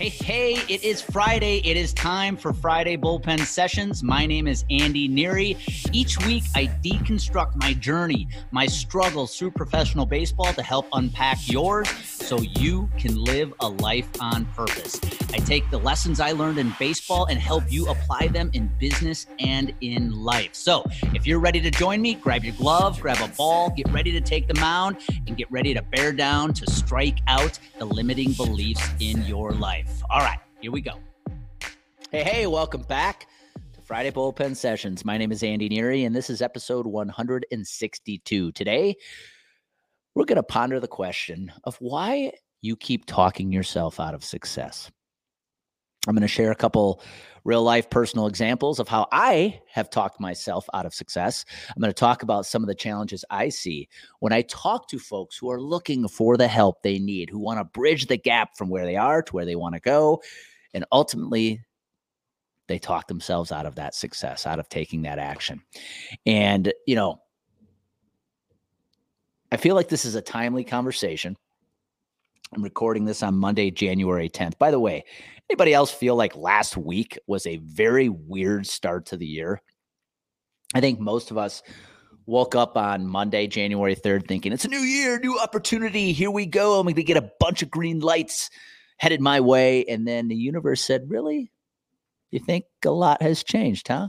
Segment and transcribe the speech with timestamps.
[0.00, 1.58] Hey, hey, it is Friday.
[1.58, 4.02] It is time for Friday Bullpen Sessions.
[4.02, 5.58] My name is Andy Neary.
[5.92, 11.86] Each week, I deconstruct my journey, my struggles through professional baseball to help unpack yours
[12.30, 15.00] so you can live a life on purpose.
[15.32, 19.26] I take the lessons I learned in baseball and help you apply them in business
[19.40, 20.50] and in life.
[20.54, 24.12] So if you're ready to join me, grab your glove, grab a ball, get ready
[24.12, 28.32] to take the mound, and get ready to bear down to strike out the limiting
[28.34, 30.00] beliefs in your life.
[30.08, 31.00] All right, here we go.
[32.12, 33.26] Hey, hey, welcome back
[33.72, 35.04] to Friday Bullpen Sessions.
[35.04, 38.52] My name is Andy Neary, and this is episode 162.
[38.52, 38.94] Today,
[40.14, 42.32] we're going to ponder the question of why
[42.62, 44.90] you keep talking yourself out of success.
[46.08, 47.02] I'm going to share a couple
[47.44, 51.44] real life personal examples of how I have talked myself out of success.
[51.68, 53.88] I'm going to talk about some of the challenges I see
[54.20, 57.60] when I talk to folks who are looking for the help they need, who want
[57.60, 60.22] to bridge the gap from where they are to where they want to go.
[60.72, 61.62] And ultimately,
[62.68, 65.60] they talk themselves out of that success, out of taking that action.
[66.24, 67.20] And, you know,
[69.52, 71.36] I feel like this is a timely conversation.
[72.54, 74.58] I'm recording this on Monday, January 10th.
[74.58, 75.04] By the way,
[75.50, 79.60] Anybody else feel like last week was a very weird start to the year?
[80.76, 81.64] I think most of us
[82.24, 86.12] woke up on Monday, January 3rd, thinking it's a new year, new opportunity.
[86.12, 86.78] Here we go.
[86.78, 88.48] I'm going to get a bunch of green lights
[88.98, 89.84] headed my way.
[89.86, 91.50] And then the universe said, Really?
[92.30, 94.06] You think a lot has changed, huh?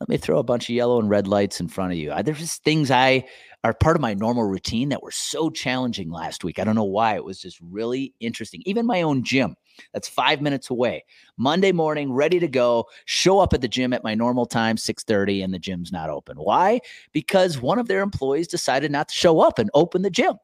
[0.00, 2.14] Let me throw a bunch of yellow and red lights in front of you.
[2.24, 3.26] There's just things I
[3.64, 6.58] are part of my normal routine that were so challenging last week.
[6.58, 7.14] I don't know why.
[7.14, 8.62] It was just really interesting.
[8.66, 9.54] Even my own gym,
[9.92, 11.04] that's five minutes away.
[11.36, 12.86] Monday morning, ready to go.
[13.04, 16.36] Show up at the gym at my normal time, 6:30, and the gym's not open.
[16.36, 16.80] Why?
[17.12, 20.34] Because one of their employees decided not to show up and open the gym.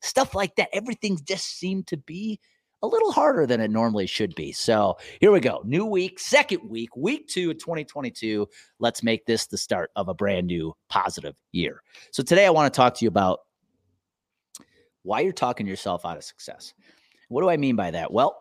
[0.00, 0.68] Stuff like that.
[0.72, 2.38] Everything just seemed to be
[2.82, 4.52] a little harder than it normally should be.
[4.52, 5.62] So here we go.
[5.64, 8.46] New week, second week, week two of 2022.
[8.78, 11.82] Let's make this the start of a brand new positive year.
[12.12, 13.40] So today I want to talk to you about
[15.02, 16.74] why you're talking yourself out of success.
[17.28, 18.12] What do I mean by that?
[18.12, 18.40] Well,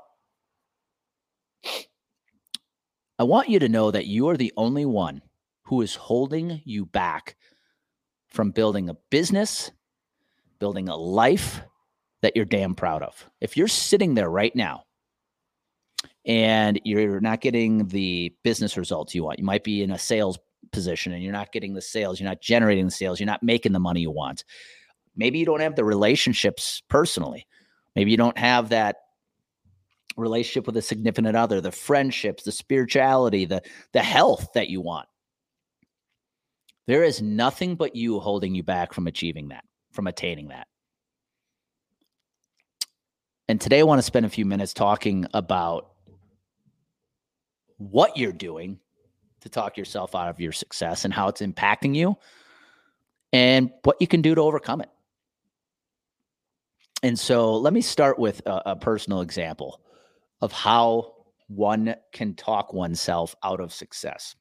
[3.19, 5.21] I want you to know that you are the only one
[5.63, 7.35] who is holding you back
[8.27, 9.71] from building a business,
[10.59, 11.61] building a life,
[12.21, 13.29] that you're damn proud of.
[13.41, 14.83] If you're sitting there right now
[16.25, 20.39] and you're not getting the business results you want, you might be in a sales
[20.71, 23.71] position and you're not getting the sales, you're not generating the sales, you're not making
[23.71, 24.43] the money you want.
[25.15, 27.47] Maybe you don't have the relationships personally.
[27.95, 28.97] Maybe you don't have that
[30.15, 33.61] relationship with a significant other, the friendships, the spirituality, the
[33.93, 35.07] the health that you want.
[36.87, 40.67] There is nothing but you holding you back from achieving that, from attaining that.
[43.49, 45.91] And today I want to spend a few minutes talking about
[47.77, 48.79] what you're doing
[49.41, 52.17] to talk yourself out of your success and how it's impacting you
[53.31, 54.89] and what you can do to overcome it.
[57.03, 59.81] And so let me start with a, a personal example
[60.41, 61.13] of how
[61.47, 64.35] one can talk oneself out of success.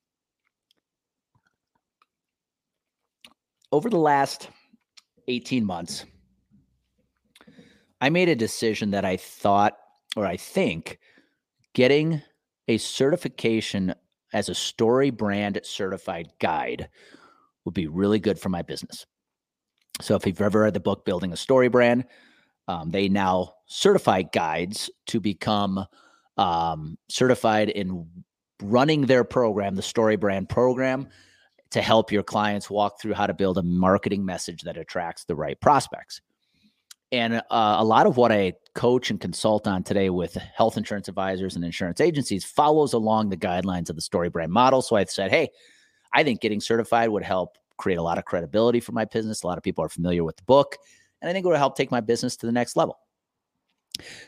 [3.71, 4.49] Over the last
[5.29, 6.07] 18 months,
[8.01, 9.77] I made a decision that I thought,
[10.17, 10.99] or I think,
[11.75, 12.23] getting
[12.69, 13.95] a certification
[14.33, 16.89] as a story brand certified guide
[17.65, 19.07] would be really good for my business.
[20.01, 22.05] So, if you've ever read the book Building a Story Brand,
[22.69, 25.87] um, they now certify guides to become
[26.37, 28.07] um, certified in
[28.63, 31.09] running their program, the Story Brand program,
[31.71, 35.35] to help your clients walk through how to build a marketing message that attracts the
[35.35, 36.21] right prospects.
[37.13, 41.09] And uh, a lot of what I coach and consult on today with health insurance
[41.09, 44.83] advisors and insurance agencies follows along the guidelines of the story brand model.
[44.83, 45.51] So I said, hey,
[46.13, 49.43] I think getting certified would help create a lot of credibility for my business.
[49.43, 50.77] A lot of people are familiar with the book,
[51.21, 52.99] and I think it would help take my business to the next level.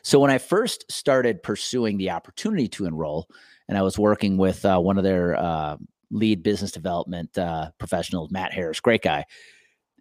[0.03, 3.29] So when I first started pursuing the opportunity to enroll,
[3.69, 5.77] and I was working with uh, one of their uh,
[6.11, 9.25] lead business development uh, professionals, Matt Harris, great guy.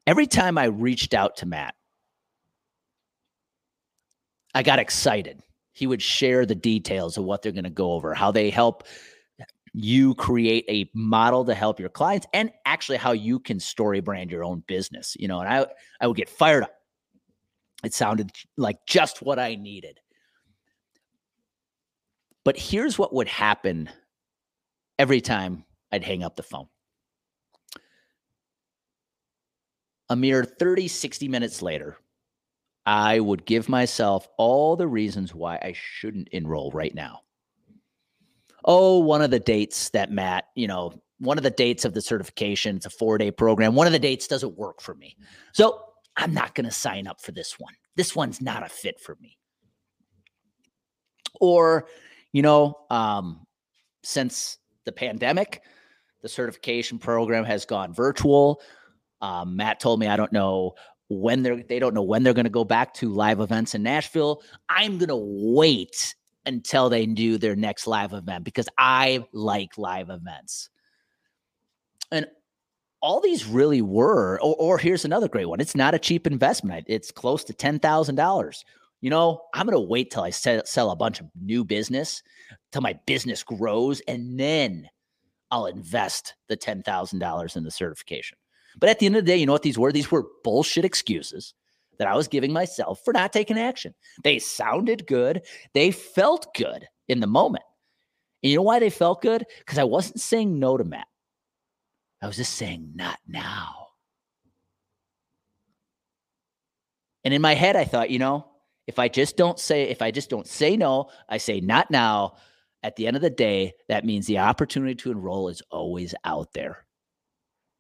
[0.06, 1.76] Every time I reached out to Matt
[4.58, 5.44] I got excited.
[5.74, 8.86] He would share the details of what they're going to go over, how they help
[9.72, 14.32] you create a model to help your clients and actually how you can story brand
[14.32, 15.68] your own business, you know, and I
[16.02, 16.74] I would get fired up.
[17.84, 20.00] It sounded like just what I needed.
[22.44, 23.92] But here's what would happen
[24.98, 26.66] every time I'd hang up the phone.
[30.10, 32.00] A mere 30, 60 minutes later,
[32.88, 37.20] I would give myself all the reasons why I shouldn't enroll right now.
[38.64, 42.02] Oh, one of the dates that Matt, you know, one of the dates of the
[42.02, 43.76] certification, it's a four day program.
[43.76, 45.18] One of the dates doesn't work for me.
[45.52, 45.84] So
[46.16, 47.74] I'm not going to sign up for this one.
[47.98, 49.38] This one's not a fit for me.
[51.42, 51.90] Or,
[52.32, 53.46] you know, um,
[54.02, 55.62] since the pandemic,
[56.22, 58.62] the certification program has gone virtual.
[59.20, 60.76] Um, Matt told me I don't know
[61.10, 63.84] when they're they don't know when they're going to go back to live events in
[63.84, 64.42] Nashville.
[64.70, 66.16] I'm going to wait
[66.46, 70.70] until they do their next live event because I like live events.
[72.12, 72.26] And
[73.02, 75.60] all these really were, or, or here's another great one.
[75.60, 76.86] It's not a cheap investment.
[76.88, 78.64] It's close to $10,000.
[79.02, 82.24] You know, I'm going to wait till I sell, sell a bunch of new business,
[82.72, 84.90] till my business grows, and then
[85.52, 88.38] I'll invest the $10,000 in the certification.
[88.78, 89.92] But at the end of the day, you know what these were?
[89.92, 91.54] These were bullshit excuses
[91.98, 93.94] that I was giving myself for not taking action.
[94.24, 95.42] They sounded good,
[95.74, 97.64] they felt good in the moment.
[98.44, 99.46] And you know why they felt good?
[99.60, 101.08] Because I wasn't saying no to Matt.
[102.22, 103.88] I was just saying, not now.
[107.24, 108.48] And in my head, I thought, you know,
[108.88, 112.36] if I just don't say, if I just don't say no, I say not now.
[112.84, 116.54] At the end of the day, that means the opportunity to enroll is always out
[116.54, 116.87] there.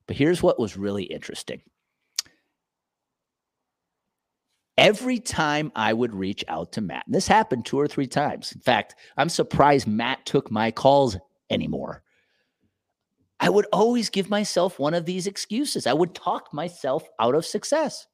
[0.07, 1.61] But here's what was really interesting.
[4.77, 8.51] Every time I would reach out to Matt, and this happened two or three times.
[8.51, 11.17] In fact, I'm surprised Matt took my calls
[11.49, 12.03] anymore.
[13.39, 15.87] I would always give myself one of these excuses.
[15.87, 18.07] I would talk myself out of success.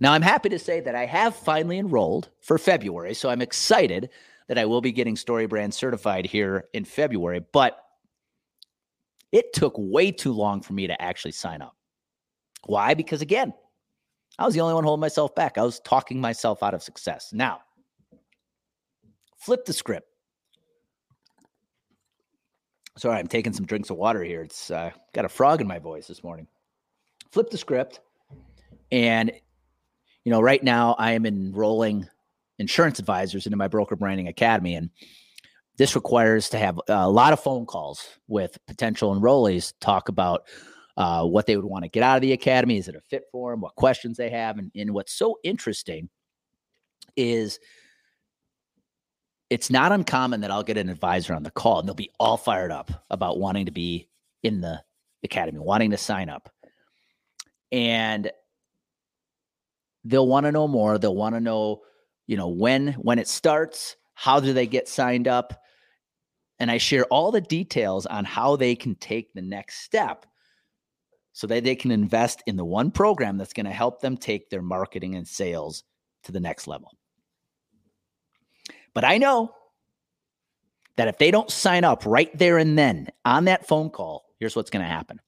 [0.00, 3.14] Now, I'm happy to say that I have finally enrolled for February.
[3.14, 4.10] So I'm excited
[4.48, 7.44] that I will be getting StoryBrand certified here in February.
[7.52, 7.78] But
[9.32, 11.74] it took way too long for me to actually sign up.
[12.66, 12.94] Why?
[12.94, 13.52] Because again,
[14.38, 15.58] I was the only one holding myself back.
[15.58, 17.32] I was talking myself out of success.
[17.32, 17.60] Now,
[19.36, 20.08] flip the script.
[22.98, 24.42] Sorry, I'm taking some drinks of water here.
[24.42, 26.46] It's uh, got a frog in my voice this morning.
[27.30, 28.00] Flip the script.
[28.90, 29.32] And,
[30.24, 32.06] you know, right now I am enrolling
[32.58, 34.74] insurance advisors into my broker branding academy.
[34.74, 34.90] And
[35.82, 40.46] this requires to have a lot of phone calls with potential enrollees, talk about
[40.96, 42.78] uh, what they would want to get out of the academy.
[42.78, 43.62] Is it a fit for them?
[43.62, 44.58] What questions they have?
[44.58, 46.08] And, and what's so interesting
[47.16, 47.58] is
[49.50, 52.36] it's not uncommon that I'll get an advisor on the call and they'll be all
[52.36, 54.08] fired up about wanting to be
[54.44, 54.80] in the
[55.24, 56.48] academy, wanting to sign up.
[57.72, 58.30] And
[60.04, 60.96] they'll want to know more.
[60.96, 61.80] They'll want to know,
[62.28, 65.58] you know, when when it starts, how do they get signed up?
[66.62, 70.24] And I share all the details on how they can take the next step
[71.32, 74.48] so that they can invest in the one program that's going to help them take
[74.48, 75.82] their marketing and sales
[76.22, 76.92] to the next level.
[78.94, 79.52] But I know
[80.94, 84.54] that if they don't sign up right there and then on that phone call, here's
[84.54, 85.18] what's going to happen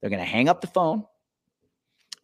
[0.00, 1.04] they're going to hang up the phone.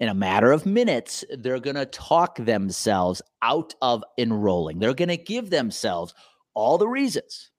[0.00, 4.78] In a matter of minutes, they're going to talk themselves out of enrolling.
[4.78, 6.14] They're going to give themselves
[6.54, 7.50] all the reasons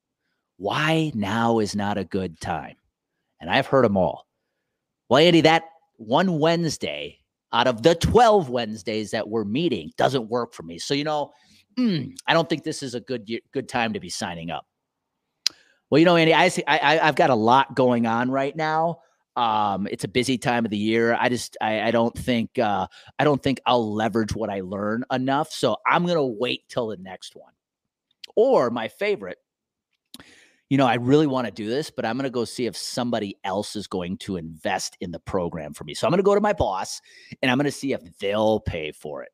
[0.57, 2.75] why now is not a good time.
[3.42, 4.28] And I've heard them all.
[5.10, 5.66] Well, Andy, that
[5.98, 7.19] one Wednesday
[7.54, 10.77] out of the 12 Wednesdays that we're meeting doesn't work for me.
[10.77, 11.32] So, you know,
[11.77, 14.65] mm, I don't think this is a good good time to be signing up.
[15.89, 19.00] Well, you know, Andy, I I, I've got a lot going on right now.
[19.36, 21.15] Um, it's a busy time of the year.
[21.20, 22.88] I just I, I don't think uh,
[23.20, 25.51] I don't think I'll leverage what I learn enough.
[25.51, 27.53] So I'm gonna wait till the next one.
[28.36, 29.38] Or my favorite,
[30.75, 32.75] you know, I really want to do this, but I'm going to go see if
[32.75, 35.94] somebody else is going to invest in the program for me.
[35.94, 37.00] So I'm going to go to my boss
[37.41, 39.32] and I'm going to see if they'll pay for it.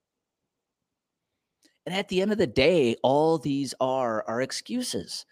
[1.87, 5.25] And at the end of the day, all these are are excuses.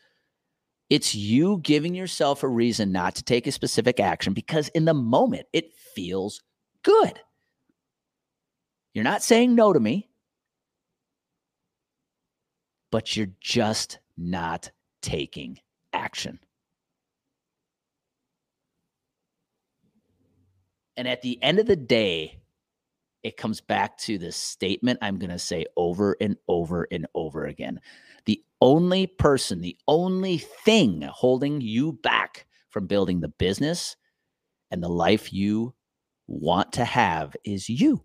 [0.90, 4.96] It's you giving yourself a reason not to take a specific action because in the
[4.96, 6.42] moment it feels
[6.82, 7.20] good.
[8.96, 10.10] You're not saying no to me,
[12.92, 14.72] but you're just not
[15.04, 15.60] taking
[15.94, 16.40] action.
[20.98, 22.40] And at the end of the day,
[23.24, 27.46] it comes back to this statement I'm going to say over and over and over
[27.46, 27.80] again.
[28.26, 33.96] The only person, the only thing holding you back from building the business
[34.72, 35.74] and the life you
[36.28, 38.04] want to have is you.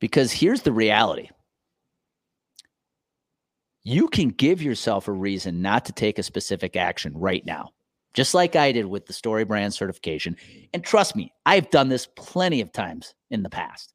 [0.00, 1.28] Because here's the reality
[3.84, 7.70] you can give yourself a reason not to take a specific action right now.
[8.14, 10.36] just like I did with the Story Brand certification.
[10.72, 13.94] And trust me, I've done this plenty of times in the past.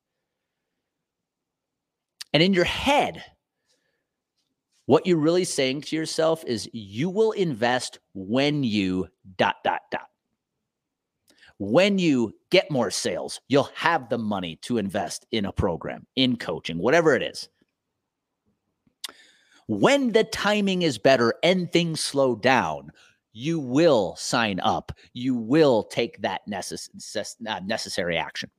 [2.33, 3.23] And in your head,
[4.85, 10.07] what you're really saying to yourself is you will invest when you dot, dot, dot.
[11.59, 16.37] When you get more sales, you'll have the money to invest in a program, in
[16.37, 17.49] coaching, whatever it is.
[19.67, 22.91] When the timing is better and things slow down,
[23.33, 24.93] you will sign up.
[25.13, 28.49] You will take that necess- uh, necessary action.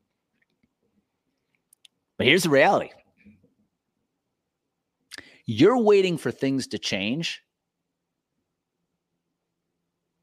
[2.16, 2.90] But here's the reality
[5.46, 7.42] you're waiting for things to change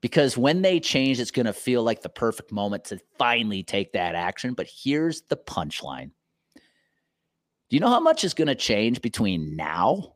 [0.01, 3.91] because when they change, it's going to feel like the perfect moment to finally take
[3.93, 4.53] that action.
[4.53, 6.11] But here's the punchline
[6.53, 10.14] Do you know how much is going to change between now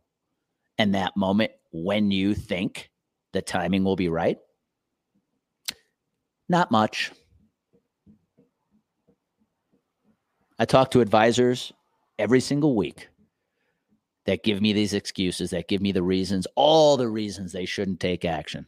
[0.80, 2.90] and that moment when you think
[3.34, 4.40] the timing will be right?
[6.48, 7.12] Not much.
[10.58, 11.72] I talk to advisors
[12.18, 13.10] every single week
[14.26, 18.00] that give me these excuses, that give me the reasons, all the reasons they shouldn't
[18.00, 18.66] take action.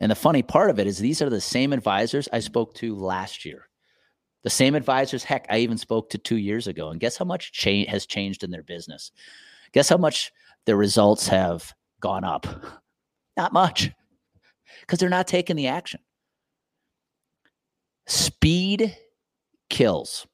[0.00, 2.94] And the funny part of it is these are the same advisors I spoke to
[2.94, 3.68] last year.
[4.46, 6.90] The same advisors, heck, I even spoke to two years ago.
[6.90, 9.10] And guess how much change has changed in their business?
[9.72, 10.30] Guess how much
[10.66, 12.46] their results have gone up?
[13.36, 13.90] Not much,
[14.82, 15.98] because they're not taking the action.
[18.06, 18.96] Speed
[19.68, 20.28] kills.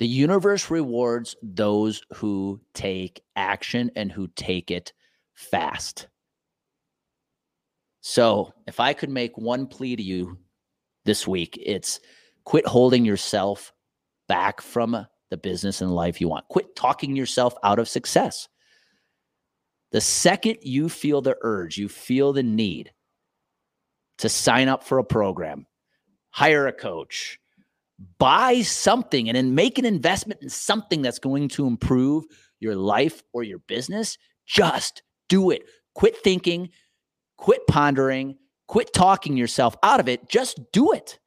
[0.00, 4.92] The universe rewards those who take action and who take it
[5.34, 6.08] fast.
[8.00, 10.38] So, if I could make one plea to you
[11.04, 12.00] this week, it's
[12.46, 13.74] quit holding yourself
[14.28, 16.48] back from uh, the business and life you want.
[16.48, 18.48] Quit talking yourself out of success.
[19.92, 22.92] The second you feel the urge, you feel the need
[24.18, 25.66] to sign up for a program,
[26.30, 27.38] hire a coach,
[28.18, 32.24] buy something and then make an investment in something that's going to improve
[32.60, 35.62] your life or your business, just do it.
[35.94, 36.70] Quit thinking,
[37.36, 38.36] quit pondering,
[38.68, 40.28] quit talking yourself out of it.
[40.28, 41.18] Just do it.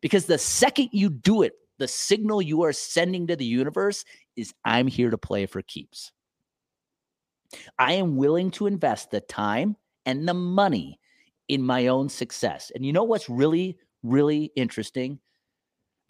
[0.00, 4.04] Because the second you do it, the signal you are sending to the universe
[4.36, 6.12] is I'm here to play for keeps.
[7.78, 9.76] I am willing to invest the time
[10.06, 11.00] and the money
[11.48, 12.70] in my own success.
[12.74, 15.18] And you know what's really, really interesting?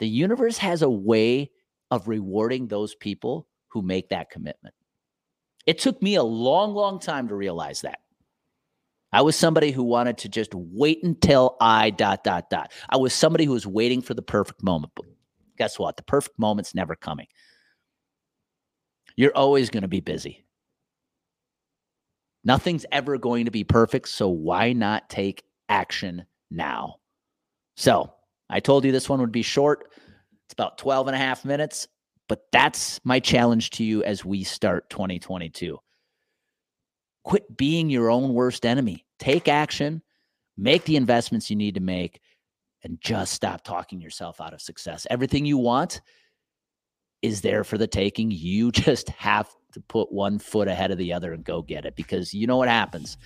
[0.01, 1.51] The universe has a way
[1.91, 4.75] of rewarding those people who make that commitment.
[5.67, 8.01] It took me a long, long time to realize that.
[9.13, 12.73] I was somebody who wanted to just wait until I dot, dot, dot.
[12.89, 14.93] I was somebody who was waiting for the perfect moment.
[14.95, 15.07] But
[15.59, 15.97] guess what?
[15.97, 17.27] The perfect moment's never coming.
[19.17, 20.45] You're always going to be busy.
[22.45, 24.09] Nothing's ever going to be perfect.
[24.09, 26.97] So why not take action now?
[27.77, 28.13] So
[28.49, 29.91] I told you this one would be short.
[30.47, 31.89] It's about 12 and a half minutes,
[32.29, 35.79] but that's my challenge to you as we start 2022.
[37.25, 39.05] Quit being your own worst enemy.
[39.19, 40.03] Take action,
[40.57, 42.21] make the investments you need to make,
[42.83, 45.07] and just stop talking yourself out of success.
[45.11, 46.01] Everything you want
[47.23, 48.31] is there for the taking.
[48.31, 51.95] You just have to put one foot ahead of the other and go get it
[51.95, 53.19] because you know what happens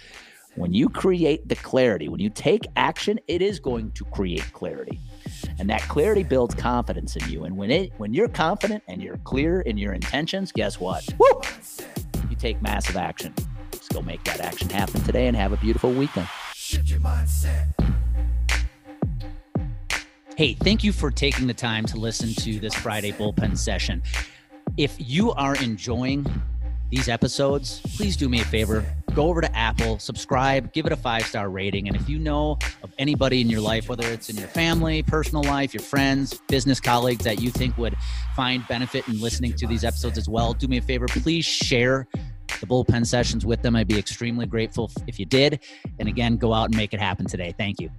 [0.57, 5.01] when you create the clarity, when you take action, it is going to create clarity.
[5.59, 7.45] And that clarity builds confidence in you.
[7.45, 11.05] And when it when you're confident and you're clear in your intentions, guess what?
[11.19, 11.41] Woo!
[12.31, 13.35] You take massive action.
[13.85, 16.27] Let's go make that action happen today and have a beautiful weekend.
[20.39, 24.03] Hey, thank you for taking the time to listen to this Friday bullpen session.
[24.79, 26.25] If you are enjoying
[26.89, 28.87] these episodes, please do me a favor.
[29.15, 31.87] Go over to Apple, subscribe, give it a five star rating.
[31.87, 35.45] And if you know of anybody in your life, whether it's in your family, personal
[35.45, 37.95] life, your friends, business colleagues that you think would
[38.35, 41.07] find benefit in listening to these episodes as well, do me a favor.
[41.07, 42.09] Please share
[42.61, 43.77] the bullpen sessions with them.
[43.77, 45.61] I'd be extremely grateful if you did.
[45.99, 47.55] And again, go out and make it happen today.
[47.57, 47.91] Thank you.